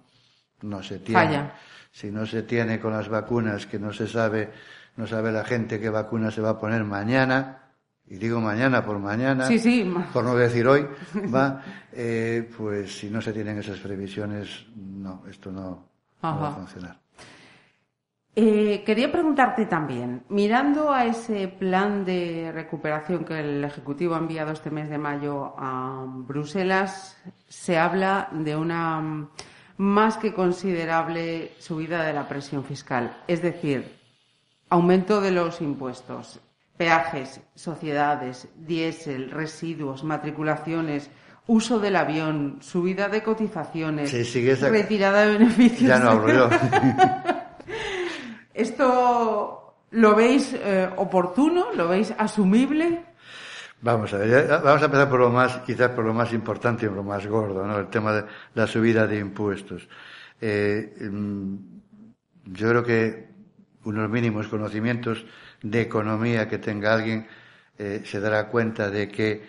no 0.61 0.83
se 0.83 0.99
tiene. 0.99 1.21
Falla. 1.21 1.53
Si 1.91 2.11
no 2.11 2.25
se 2.25 2.43
tiene 2.43 2.79
con 2.79 2.93
las 2.93 3.09
vacunas, 3.09 3.65
que 3.65 3.79
no 3.79 3.91
se 3.91 4.07
sabe, 4.07 4.51
no 4.97 5.07
sabe 5.07 5.31
la 5.31 5.43
gente 5.43 5.79
qué 5.79 5.89
vacuna 5.89 6.29
se 6.29 6.41
va 6.41 6.51
a 6.51 6.59
poner 6.59 6.83
mañana, 6.83 7.68
y 8.09 8.15
digo 8.17 8.39
mañana 8.41 8.83
por 8.83 8.97
mañana, 8.99 9.45
Sí, 9.45 9.59
sí. 9.59 9.93
por 10.11 10.23
no 10.23 10.35
decir 10.35 10.67
hoy, 10.67 10.85
va, 11.33 11.61
eh, 11.91 12.49
pues 12.57 12.97
si 12.97 13.09
no 13.09 13.21
se 13.21 13.31
tienen 13.33 13.57
esas 13.59 13.79
previsiones, 13.79 14.65
no, 14.75 15.23
esto 15.29 15.51
no, 15.51 15.85
no 16.21 16.39
va 16.39 16.49
a 16.49 16.51
funcionar. 16.51 16.99
Eh, 18.35 18.83
quería 18.85 19.11
preguntarte 19.11 19.65
también, 19.65 20.23
mirando 20.29 20.91
a 20.93 21.05
ese 21.05 21.47
plan 21.49 22.05
de 22.05 22.51
recuperación 22.53 23.25
que 23.25 23.39
el 23.39 23.63
Ejecutivo 23.63 24.15
ha 24.15 24.19
enviado 24.19 24.51
este 24.53 24.69
mes 24.71 24.89
de 24.89 24.97
mayo 24.97 25.55
a 25.57 26.05
Bruselas, 26.07 27.17
se 27.47 27.77
habla 27.77 28.29
de 28.31 28.55
una 28.55 29.27
más 29.77 30.17
que 30.17 30.33
considerable 30.33 31.53
subida 31.59 32.03
de 32.03 32.13
la 32.13 32.27
presión 32.29 32.63
fiscal, 32.63 33.17
es 33.27 33.41
decir, 33.41 33.97
aumento 34.69 35.21
de 35.21 35.31
los 35.31 35.59
impuestos, 35.61 36.39
peajes, 36.79 37.41
sociedades, 37.55 38.47
diésel, 38.55 39.31
residuos, 39.31 40.05
matriculaciones, 40.05 41.11
uso 41.45 41.77
del 41.77 41.97
avión, 41.97 42.59
subida 42.61 43.09
de 43.09 43.21
cotizaciones, 43.21 44.09
Sí, 44.09 44.23
sigue 44.23 44.53
esa- 44.53 44.69
retirada 44.69 45.25
de 45.25 45.37
beneficios. 45.39 45.89
Ya 45.89 45.99
no 45.99 46.11
hablo. 46.11 46.49
¿Esto 48.53 49.75
lo 49.91 50.15
veis 50.15 50.55
eh, 50.57 50.89
oportuno? 50.95 51.65
¿Lo 51.75 51.89
veis 51.89 52.13
asumible? 52.17 53.03
Vamos 53.81 54.13
a 54.13 54.17
ver, 54.17 54.47
vamos 54.47 54.81
a 54.81 54.85
empezar 54.85 55.09
por 55.09 55.19
lo 55.19 55.29
más, 55.29 55.57
quizás 55.65 55.89
por 55.91 56.05
lo 56.05 56.13
más 56.13 56.31
importante 56.31 56.85
y 56.85 56.89
por 56.89 56.97
lo 56.97 57.03
más 57.03 57.27
gordo, 57.27 57.65
¿no? 57.67 57.77
El 57.77 57.87
tema 57.87 58.13
de 58.13 58.23
la 58.53 58.67
subida 58.67 59.05
de 59.05 59.19
impuestos. 59.19 59.87
Eh, 60.39 60.95
mm, 61.11 61.55
yo 62.45 62.69
creo 62.69 62.83
que 62.83 63.27
unos 63.83 64.09
mínimos 64.09 64.47
conocimientos 64.47 65.25
de 65.61 65.81
economía 65.81 66.47
que 66.47 66.57
tenga 66.57 66.93
alguien 66.93 67.27
eh, 67.77 68.03
se 68.05 68.19
dará 68.19 68.47
cuenta 68.47 68.89
de 68.89 69.09
que, 69.09 69.43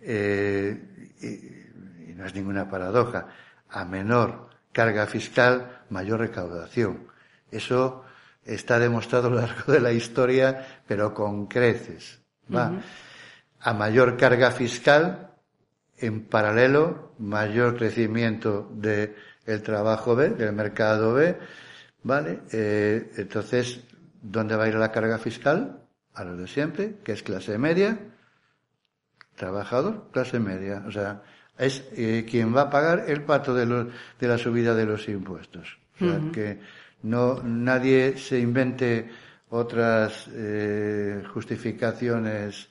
eh, 0.00 1.14
y, 1.20 2.10
y 2.10 2.14
no 2.14 2.26
es 2.26 2.34
ninguna 2.34 2.68
paradoja, 2.68 3.28
a 3.70 3.84
menor 3.84 4.48
carga 4.72 5.06
fiscal, 5.06 5.82
mayor 5.90 6.20
recaudación. 6.20 7.08
Eso 7.50 8.04
está 8.44 8.78
demostrado 8.78 9.28
a 9.28 9.30
lo 9.30 9.36
largo 9.36 9.72
de 9.72 9.80
la 9.80 9.92
historia, 9.92 10.80
pero 10.86 11.12
con 11.12 11.46
creces. 11.46 12.18
¿va? 12.54 12.72
A 13.60 13.72
mayor 13.74 14.16
carga 14.16 14.50
fiscal, 14.50 15.30
en 15.98 16.24
paralelo, 16.24 17.12
mayor 17.18 17.76
crecimiento 17.76 18.70
del 18.72 19.62
trabajo 19.62 20.14
B, 20.14 20.30
del 20.30 20.52
mercado 20.52 21.14
B, 21.14 21.36
¿vale? 22.04 22.40
Eh, 22.52 23.12
entonces, 23.16 23.80
¿dónde 24.20 24.56
va 24.56 24.64
a 24.64 24.68
ir 24.68 24.74
la 24.74 24.92
carga 24.92 25.18
fiscal? 25.18 25.82
A 26.14 26.24
lo 26.24 26.36
de 26.36 26.46
siempre, 26.46 26.96
que 27.04 27.12
es 27.12 27.22
clase 27.22 27.58
media, 27.58 27.98
trabajador, 29.36 30.08
clase 30.12 30.40
media. 30.40 30.84
O 30.86 30.90
sea, 30.90 31.22
es 31.56 31.84
eh, 31.92 32.26
quien 32.28 32.54
va 32.54 32.62
a 32.62 32.70
pagar 32.70 33.04
el 33.08 33.22
pato 33.22 33.54
de, 33.54 33.66
los, 33.66 33.86
de 34.18 34.28
la 34.28 34.38
subida 34.38 34.74
de 34.74 34.86
los 34.86 35.08
impuestos. 35.08 35.78
O 36.00 36.04
sea, 36.04 36.20
que 36.32 36.60
no, 37.02 37.42
nadie 37.42 38.16
se 38.18 38.38
invente 38.38 39.10
otras 39.50 40.28
eh, 40.32 41.22
justificaciones 41.32 42.68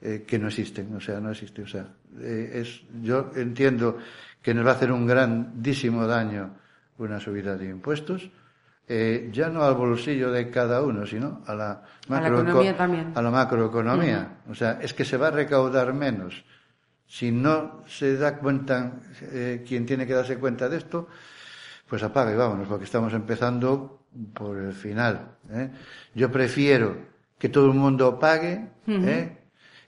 eh, 0.00 0.24
que 0.26 0.38
no 0.38 0.48
existen. 0.48 0.94
O 0.94 1.00
sea, 1.00 1.20
no 1.20 1.30
existe. 1.30 1.62
O 1.62 1.66
sea, 1.66 1.86
eh, 2.20 2.52
es, 2.54 2.82
yo 3.02 3.32
entiendo 3.36 3.98
que 4.42 4.54
nos 4.54 4.66
va 4.66 4.72
a 4.72 4.74
hacer 4.74 4.92
un 4.92 5.06
grandísimo 5.06 6.06
daño 6.06 6.56
una 6.98 7.18
subida 7.18 7.56
de 7.56 7.68
impuestos. 7.68 8.30
Eh, 8.86 9.30
ya 9.32 9.48
no 9.48 9.62
al 9.62 9.74
bolsillo 9.74 10.30
de 10.30 10.50
cada 10.50 10.82
uno, 10.82 11.06
sino 11.06 11.42
a 11.46 11.54
la, 11.54 11.82
A 12.10 12.20
la 12.20 12.76
también. 12.76 13.12
a 13.14 13.22
la 13.22 13.30
macroeconomía. 13.30 14.38
O 14.50 14.54
sea, 14.54 14.78
es 14.80 14.92
que 14.92 15.04
se 15.04 15.16
va 15.16 15.28
a 15.28 15.30
recaudar 15.30 15.92
menos. 15.94 16.44
Si 17.06 17.30
no 17.30 17.82
se 17.86 18.16
da 18.16 18.38
cuenta, 18.38 18.92
eh, 19.22 19.64
quien 19.66 19.86
tiene 19.86 20.06
que 20.06 20.14
darse 20.14 20.38
cuenta 20.38 20.68
de 20.68 20.78
esto, 20.78 21.08
pues 21.88 22.02
apaga 22.02 22.32
y 22.32 22.36
vámonos, 22.36 22.66
porque 22.66 22.84
estamos 22.84 23.12
empezando 23.12 24.06
por 24.32 24.58
el 24.58 24.72
final. 24.72 25.36
¿eh? 25.50 25.70
Yo 26.14 26.30
prefiero 26.30 26.96
que 27.38 27.48
todo 27.48 27.66
el 27.66 27.74
mundo 27.74 28.18
pague, 28.18 28.68
¿eh? 28.86 29.38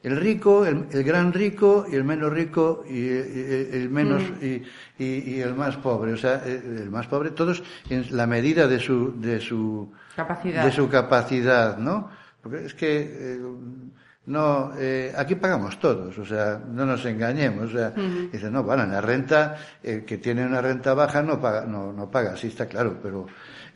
El 0.03 0.17
rico, 0.17 0.65
el, 0.67 0.87
el 0.93 1.03
gran 1.05 1.33
rico 1.33 1.87
y 1.91 1.95
el 1.97 2.05
menos 2.05 2.33
rico 2.33 2.85
y, 2.89 2.99
y- 2.99 3.69
el 3.73 3.89
menos 3.91 4.23
y, 4.41 4.63
y- 4.99 5.35
y 5.37 5.41
el 5.41 5.55
más 5.55 5.77
pobre, 5.77 6.13
o 6.13 6.17
sea, 6.17 6.43
eh, 6.45 6.63
el 6.83 6.91
más 6.91 7.07
pobre, 7.07 7.31
todos 7.31 7.63
en 7.91 8.05
la 8.17 8.27
medida 8.27 8.67
de 8.69 8.79
su 8.79 9.19
de 9.21 9.41
su 9.41 9.91
Capacidad. 10.15 10.65
de 10.65 10.73
su 10.73 10.89
capacidad, 10.89 11.77
¿no? 11.79 12.11
Porque 12.43 12.67
es 12.67 12.75
que 12.75 13.01
eh, 13.37 13.41
no 14.27 14.73
eh, 14.79 15.13
aquí 15.17 15.35
pagamos 15.37 15.79
todos, 15.79 16.17
o 16.19 16.25
sea, 16.27 16.61
no 16.73 16.85
nos 16.87 17.05
engañemos, 17.05 17.71
o 17.71 17.77
sea, 17.77 17.93
dice 18.33 18.51
no, 18.51 18.63
bueno, 18.65 18.83
en 18.85 18.93
la 18.93 19.01
renta 19.01 19.57
el 19.83 20.05
que 20.05 20.19
tiene 20.19 20.45
una 20.45 20.61
renta 20.61 20.95
baja 20.95 21.23
no 21.23 21.41
paga, 21.41 21.65
no 21.65 21.93
no 21.93 22.11
paga, 22.11 22.37
sí 22.37 22.49
está 22.49 22.67
claro, 22.67 22.99
pero 23.03 23.27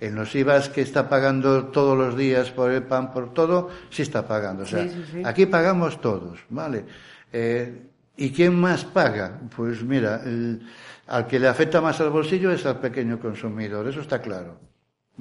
en 0.00 0.14
los 0.14 0.34
IVAs 0.34 0.68
que 0.70 0.80
está 0.80 1.08
pagando 1.08 1.66
todos 1.66 1.96
los 1.96 2.16
días 2.16 2.50
por 2.50 2.70
el 2.72 2.82
pan, 2.82 3.12
por 3.12 3.34
todo, 3.34 3.68
sí 3.90 4.02
está 4.02 4.26
pagando, 4.26 4.62
o 4.62 4.66
sea, 4.66 4.84
Sí, 4.84 4.90
sí, 4.90 5.04
sí. 5.12 5.22
aquí 5.24 5.46
pagamos 5.46 6.00
todos, 6.00 6.38
¿vale? 6.48 6.84
Eh, 7.32 7.86
¿Y 8.16 8.30
quién 8.32 8.54
más 8.58 8.84
paga? 8.84 9.38
Pues 9.54 9.82
mira, 9.82 10.22
el- 10.24 10.60
al 11.06 11.26
que 11.26 11.38
le 11.38 11.48
afecta 11.48 11.80
más 11.80 12.00
al 12.00 12.10
bolsillo 12.10 12.50
es 12.50 12.64
al 12.66 12.78
pequeño 12.80 13.18
consumidor, 13.18 13.86
eso 13.88 14.00
está 14.00 14.20
claro. 14.20 14.58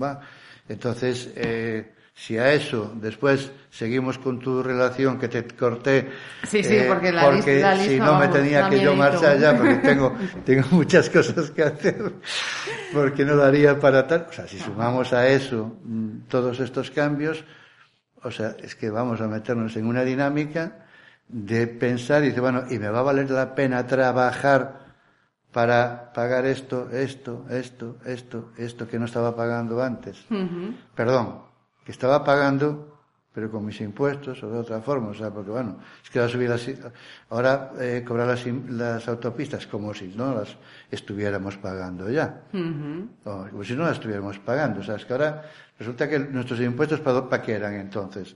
¿va? 0.02 0.20
Entonces, 0.68 1.30
eh, 1.36 1.94
si 2.20 2.38
a 2.38 2.52
eso 2.52 2.92
después 2.96 3.50
seguimos 3.70 4.18
con 4.18 4.40
tu 4.40 4.62
relación 4.62 5.18
que 5.18 5.30
te 5.30 5.48
corté, 5.56 6.00
eh, 6.00 6.10
Sí, 6.44 6.62
sí, 6.62 6.82
porque 6.86 7.14
la 7.14 7.32
la 7.32 7.42
si 7.78 7.92
lista, 7.92 8.06
no 8.06 8.20
me 8.20 8.28
tenía 8.28 8.70
que 8.70 8.82
yo 8.82 8.94
marchar 8.94 9.40
ya 9.40 9.56
porque 9.56 9.76
tengo, 9.76 10.14
tengo 10.44 10.68
muchas 10.72 11.10
cosas 11.10 11.50
que 11.52 11.64
hacer, 11.64 12.12
porque 12.94 13.24
no 13.24 13.38
daría 13.38 13.80
para 13.80 14.06
tal. 14.06 14.28
O 14.30 14.34
sea, 14.34 14.46
si 14.50 14.60
sumamos 14.60 15.14
a 15.14 15.30
eso 15.30 15.78
mm, 15.82 16.28
todos 16.28 16.60
estos 16.60 16.92
cambios, 16.92 17.46
o 18.22 18.30
sea, 18.30 18.54
es 18.62 18.76
que 18.76 18.90
vamos 18.90 19.22
a 19.22 19.28
meternos 19.30 19.78
en 19.78 19.86
una 19.88 20.04
dinámica 20.04 20.88
de 21.30 21.68
pensar 21.68 22.24
y 22.24 22.28
decir, 22.28 22.42
bueno, 22.42 22.66
¿y 22.70 22.80
me 22.80 22.90
va 22.90 23.00
a 23.00 23.04
valer 23.04 23.32
la 23.32 23.56
pena 23.56 23.88
trabajar 23.88 24.90
para 25.54 26.12
pagar 26.12 26.46
esto, 26.46 26.90
esto, 26.92 27.46
esto, 27.50 27.96
esto, 28.06 28.52
esto 28.58 28.88
que 28.90 29.00
no 29.00 29.06
estaba 29.06 29.34
pagando 29.38 29.82
antes? 29.82 30.26
Perdón, 30.94 31.49
que 31.90 31.94
estaba 31.94 32.24
pagando, 32.24 33.02
pero 33.34 33.50
con 33.50 33.66
mis 33.66 33.82
impuestos 33.82 34.44
o 34.44 34.48
de 34.54 34.60
otra 34.60 34.80
forma, 34.80 35.10
o 35.10 35.14
sea, 35.16 35.32
porque 35.34 35.50
bueno, 35.50 35.80
es 36.04 36.10
que 36.12 36.20
ahora 36.20 36.32
subir 36.32 36.48
las, 36.48 36.62
ahora 37.32 37.72
eh, 37.82 38.04
cobrar 38.06 38.28
las, 38.28 38.46
las 38.46 39.08
autopistas 39.08 39.66
como 39.66 39.92
si 39.92 40.14
no 40.16 40.36
las 40.36 40.56
estuviéramos 40.92 41.58
pagando 41.58 42.08
ya. 42.12 42.44
O 43.26 43.48
como 43.50 43.64
si 43.64 43.74
no 43.74 43.86
las 43.86 43.94
estuviéramos 43.94 44.38
pagando. 44.38 44.82
O 44.82 44.84
sea, 44.84 44.98
es 44.98 45.06
que 45.06 45.14
ahora 45.14 45.50
resulta 45.80 46.08
que 46.08 46.20
nuestros 46.20 46.60
impuestos, 46.60 47.00
¿para, 47.00 47.28
para 47.28 47.42
qué 47.42 47.54
eran 47.54 47.74
entonces? 47.74 48.36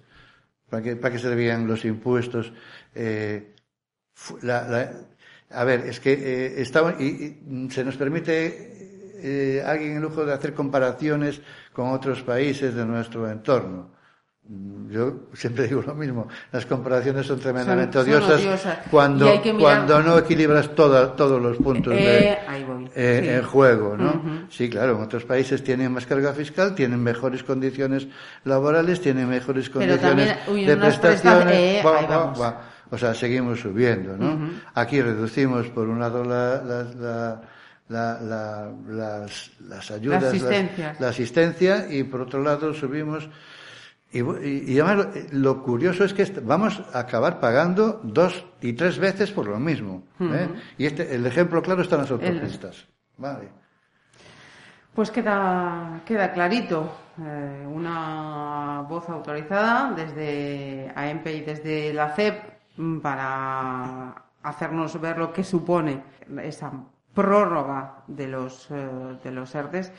¿Para 0.67 0.81
qué, 0.81 0.95
para 0.95 1.13
qué 1.13 1.19
servían 1.19 1.67
los 1.67 1.85
impuestos? 1.85 2.51
Eh, 2.95 3.53
la- 4.41 4.67
la- 4.67 4.91
a 5.51 5.63
ver, 5.63 5.81
es 5.81 5.99
que 5.99 6.13
eh, 6.13 6.61
estamos, 6.61 6.99
y, 6.99 7.37
y 7.47 7.69
se 7.69 7.83
nos 7.83 7.97
permite 7.97 8.73
eh, 9.25 9.63
alguien 9.65 9.97
el 9.97 10.01
lujo 10.01 10.25
de 10.25 10.33
hacer 10.33 10.53
comparaciones 10.53 11.41
con 11.73 11.89
otros 11.89 12.21
países 12.21 12.73
de 12.75 12.85
nuestro 12.85 13.29
entorno. 13.29 13.91
Yo 14.89 15.29
siempre 15.33 15.67
digo 15.69 15.81
lo 15.87 15.95
mismo, 15.95 16.27
las 16.51 16.65
comparaciones 16.65 17.25
son 17.25 17.39
tremendamente 17.39 17.97
Son- 17.97 18.05
son 18.05 18.13
odiosas, 18.33 18.77
cuando 18.91 19.25
cuando 19.57 20.03
no 20.03 20.17
equilibras 20.17 20.75
toda- 20.75 21.15
todos 21.15 21.41
los 21.41 21.55
puntos 21.57 21.93
de, 21.93 22.27
Eh, 22.31 22.37
voy, 22.67 22.89
eh, 22.93 23.19
sí. 23.23 23.29
en 23.29 23.43
juego, 23.43 23.95
¿no? 23.97 24.21
Sí, 24.49 24.69
claro, 24.69 24.97
en 24.97 25.03
otros 25.03 25.23
países 25.23 25.63
tienen 25.63 25.93
más 25.93 26.05
carga 26.05 26.33
fiscal, 26.33 26.75
tienen 26.75 27.01
mejores 27.01 27.41
condiciones 27.41 28.07
laborales, 28.43 28.99
tienen 28.99 29.29
mejores 29.29 29.69
condiciones 29.69 30.01
también, 30.01 30.35
uy, 30.47 30.65
de 30.65 30.75
prestaciones. 30.75 31.81
presta- 31.81 32.33
eh. 32.37 32.53
O 32.91 32.97
sea, 32.97 33.13
seguimos 33.15 33.61
subiendo, 33.61 34.17
¿no? 34.17 34.37
Aquí 34.75 35.01
reducimos 35.01 35.67
por 35.69 35.87
un 35.87 35.99
lado 36.01 36.23
la- 36.25 36.61
la- 36.61 36.83
la- 36.83 37.41
la- 37.89 38.19
la- 38.21 38.71
las, 38.87 39.51
las 39.61 39.91
ayudas, 39.91 40.21
La 40.23 40.29
asistencia. 40.29 40.95
la 40.99 41.09
asistencia 41.09 41.87
y 41.93 42.03
por 42.03 42.21
otro 42.21 42.41
lado 42.41 42.73
subimos 42.73 43.29
y, 44.11 44.19
y- 44.21 44.63
y 44.73 44.79
además 44.79 45.07
lo, 45.31 45.39
lo 45.55 45.63
curioso 45.63 46.03
es 46.05 46.13
que 46.13 46.23
vamos 46.43 46.81
a 46.93 46.99
acabar 46.99 47.39
pagando 47.39 47.99
dos 48.03 48.45
y 48.61 48.73
tres 48.73 48.99
veces 48.99 49.31
por 49.31 49.47
lo 49.47 49.59
mismo. 49.59 50.03
¿eh? 50.19 50.49
Y 50.77 50.85
este, 50.85 51.13
el 51.15 51.25
ejemplo 51.25 51.61
claro 51.61 51.81
está 51.81 51.95
en 51.95 52.01
las 52.01 52.11
autopistas. 52.11 52.87
Vale. 53.17 53.49
Pues 54.93 55.09
queda, 55.09 56.01
queda 56.05 56.31
clarito. 56.31 56.99
eh, 57.19 57.65
una 57.67 58.85
voz 58.89 59.07
autorizada 59.09 59.91
desde 59.95 60.91
AEMPE 60.95 61.33
y 61.33 61.41
desde 61.41 61.93
la 61.93 62.09
CEP 62.15 62.43
para 63.01 64.15
hacernos 64.41 64.99
ver 64.99 65.17
lo 65.19 65.31
que 65.33 65.43
supone 65.43 66.03
esa 66.43 66.71
prórroga 67.13 68.03
de 68.07 68.27
los, 68.27 68.69
eh, 68.71 69.17
de 69.23 69.31
los 69.31 69.53
ERTES. 69.53 69.91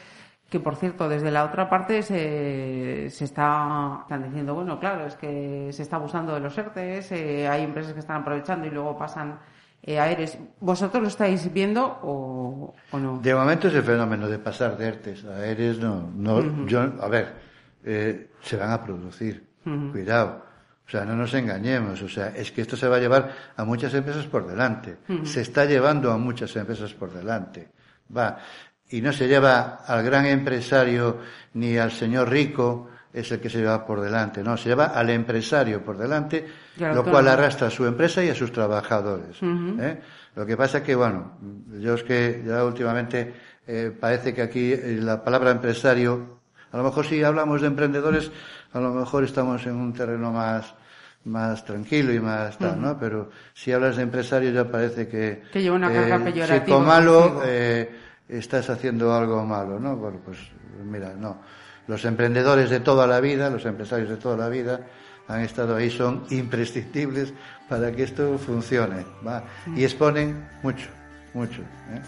Que 0.48 0.60
por 0.60 0.76
cierto, 0.76 1.08
desde 1.08 1.30
la 1.30 1.44
otra 1.44 1.68
parte 1.68 2.02
se, 2.02 3.08
se 3.10 3.24
está 3.24 4.00
están 4.02 4.22
diciendo, 4.22 4.54
bueno, 4.54 4.78
claro, 4.78 5.06
es 5.06 5.16
que 5.16 5.70
se 5.72 5.82
está 5.82 5.96
abusando 5.96 6.34
de 6.34 6.40
los 6.40 6.56
ERTES, 6.56 7.12
eh, 7.12 7.48
hay 7.48 7.62
empresas 7.62 7.92
que 7.92 8.00
están 8.00 8.20
aprovechando 8.20 8.66
y 8.66 8.70
luego 8.70 8.96
pasan 8.96 9.38
eh, 9.82 9.98
a 9.98 10.10
ERES. 10.10 10.38
¿Vosotros 10.60 11.02
lo 11.02 11.08
estáis 11.08 11.52
viendo 11.52 11.98
o, 12.02 12.74
o 12.90 12.98
no? 12.98 13.18
De 13.18 13.34
momento 13.34 13.68
ese 13.68 13.82
fenómeno 13.82 14.28
de 14.28 14.38
pasar 14.38 14.76
de 14.76 14.86
ERTES 14.88 15.24
a 15.24 15.44
ERES 15.46 15.78
no, 15.78 16.08
no 16.14 16.66
yo, 16.66 16.80
a 17.00 17.08
ver, 17.08 17.34
eh, 17.82 18.30
se 18.40 18.56
van 18.56 18.70
a 18.70 18.82
producir, 18.82 19.46
cuidado. 19.92 20.44
O 20.86 20.90
sea, 20.90 21.04
no 21.04 21.16
nos 21.16 21.32
engañemos, 21.32 22.02
o 22.02 22.08
sea, 22.08 22.28
es 22.28 22.52
que 22.52 22.60
esto 22.60 22.76
se 22.76 22.86
va 22.86 22.96
a 22.96 23.00
llevar 23.00 23.32
a 23.56 23.64
muchas 23.64 23.94
empresas 23.94 24.26
por 24.26 24.46
delante. 24.46 24.98
Se 25.24 25.40
está 25.40 25.64
llevando 25.64 26.12
a 26.12 26.18
muchas 26.18 26.54
empresas 26.56 26.92
por 26.92 27.12
delante. 27.12 27.68
Va. 28.14 28.38
Y 28.90 29.00
no 29.00 29.12
se 29.12 29.26
lleva 29.26 29.82
al 29.86 30.04
gran 30.04 30.26
empresario 30.26 31.20
ni 31.54 31.78
al 31.78 31.90
señor 31.90 32.28
rico, 32.28 32.90
es 33.14 33.30
el 33.30 33.40
que 33.40 33.48
se 33.48 33.58
lleva 33.58 33.86
por 33.86 34.00
delante, 34.00 34.42
no, 34.42 34.56
se 34.56 34.68
lleva 34.68 34.86
al 34.86 35.08
empresario 35.08 35.82
por 35.82 35.96
delante, 35.96 36.44
lo 36.76 37.04
cual 37.04 37.28
arrastra 37.28 37.68
a 37.68 37.70
su 37.70 37.86
empresa 37.86 38.22
y 38.24 38.28
a 38.28 38.34
sus 38.34 38.52
trabajadores. 38.52 39.36
¿eh? 39.40 40.00
Lo 40.34 40.44
que 40.44 40.56
pasa 40.56 40.82
que, 40.82 40.96
bueno, 40.96 41.38
yo 41.80 41.94
es 41.94 42.02
que 42.02 42.42
ya 42.44 42.64
últimamente 42.64 43.32
eh, 43.66 43.96
parece 43.98 44.34
que 44.34 44.42
aquí 44.42 44.76
la 44.76 45.22
palabra 45.22 45.52
empresario, 45.52 46.40
a 46.74 46.78
lo 46.78 46.82
mejor 46.84 47.06
si 47.06 47.22
hablamos 47.22 47.60
de 47.60 47.68
emprendedores, 47.68 48.30
a 48.72 48.80
lo 48.80 48.92
mejor 48.92 49.22
estamos 49.24 49.64
en 49.66 49.76
un 49.76 49.92
terreno 49.92 50.32
más 50.32 50.74
más 51.26 51.64
tranquilo 51.64 52.12
y 52.12 52.20
más 52.20 52.58
tal, 52.58 52.82
¿no? 52.82 52.98
Pero 52.98 53.30
si 53.54 53.72
hablas 53.72 53.96
de 53.96 54.02
empresario 54.02 54.50
ya 54.50 54.70
parece 54.70 55.08
que... 55.08 55.28
eh, 55.30 55.42
Que 55.52 55.62
lleva 55.62 55.76
una 55.76 55.90
carga 55.90 56.18
peyorativa 56.18 56.64
chico 56.66 56.80
malo, 56.80 57.40
eh, 57.46 57.90
estás 58.28 58.68
haciendo 58.68 59.14
algo 59.14 59.42
malo, 59.46 59.78
¿no? 59.80 59.96
Bueno, 59.96 60.20
pues 60.22 60.36
mira, 60.84 61.14
no. 61.16 61.40
Los 61.86 62.04
emprendedores 62.04 62.68
de 62.68 62.80
toda 62.80 63.06
la 63.06 63.20
vida, 63.20 63.48
los 63.48 63.64
empresarios 63.64 64.10
de 64.10 64.16
toda 64.16 64.36
la 64.36 64.48
vida, 64.50 64.80
han 65.26 65.40
estado 65.40 65.76
ahí, 65.76 65.88
son 65.88 66.24
imprescindibles 66.28 67.32
para 67.70 67.90
que 67.92 68.02
esto 68.02 68.36
funcione, 68.36 69.06
¿va? 69.26 69.44
Y 69.74 69.84
exponen 69.84 70.46
mucho, 70.62 70.88
mucho. 71.32 71.62
¿eh? 71.90 72.02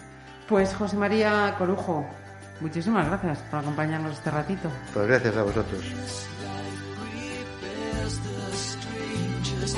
Pues 0.47 0.75
José 0.75 0.95
María 0.95 1.55
Corujo, 1.57 2.05
muchísimas 2.61 3.07
gracias 3.07 3.39
por 3.49 3.59
acompañarnos 3.59 4.13
este 4.13 4.31
ratito. 4.31 4.69
Pues 4.93 5.07
gracias 5.07 5.35
a 5.37 5.43
vosotros. 5.43 5.83
As 8.07 8.19
the 8.19 8.51
strangest 8.55 9.77